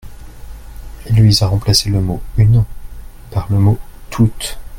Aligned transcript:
Il 1.07 1.21
vise 1.21 1.43
à 1.43 1.47
remplacer 1.47 1.91
le 1.91 2.01
mot 2.01 2.23
«une» 2.37 2.65
par 3.29 3.45
le 3.51 3.59
mot 3.59 3.77
«toute». 4.09 4.57